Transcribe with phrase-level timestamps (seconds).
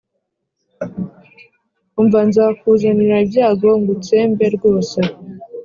[1.99, 4.99] ‘Umva nzakuzanira ibyago ngutsembe rwose